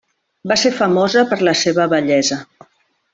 [0.51, 2.39] Va ser famosa per la seva bellesa.